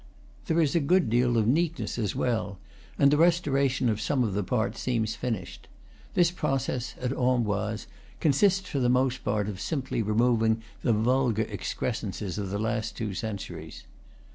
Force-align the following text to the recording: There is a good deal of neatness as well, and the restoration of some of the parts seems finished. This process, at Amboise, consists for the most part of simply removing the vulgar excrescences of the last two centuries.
There 0.47 0.59
is 0.59 0.73
a 0.73 0.79
good 0.79 1.11
deal 1.11 1.37
of 1.37 1.45
neatness 1.47 1.99
as 1.99 2.15
well, 2.15 2.57
and 2.97 3.11
the 3.11 3.17
restoration 3.17 3.87
of 3.87 4.01
some 4.01 4.23
of 4.23 4.33
the 4.33 4.41
parts 4.41 4.79
seems 4.79 5.13
finished. 5.13 5.67
This 6.15 6.31
process, 6.31 6.95
at 6.99 7.11
Amboise, 7.13 7.85
consists 8.19 8.67
for 8.67 8.79
the 8.79 8.89
most 8.89 9.23
part 9.23 9.47
of 9.47 9.61
simply 9.61 10.01
removing 10.01 10.63
the 10.81 10.91
vulgar 10.91 11.43
excrescences 11.45 12.39
of 12.39 12.49
the 12.49 12.57
last 12.57 12.97
two 12.97 13.13
centuries. 13.13 13.83